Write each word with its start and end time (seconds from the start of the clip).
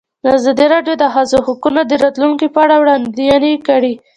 ازادي 0.37 0.65
راډیو 0.73 0.95
د 0.97 0.99
د 1.01 1.05
ښځو 1.13 1.37
حقونه 1.47 1.81
د 1.85 1.91
راتلونکې 2.03 2.47
په 2.51 2.59
اړه 2.65 2.75
وړاندوینې 2.81 3.53
کړې. 3.67 3.93